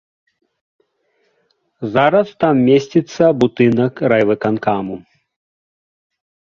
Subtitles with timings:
[1.97, 4.95] Зараз там месціцца будынак райвыканкаму.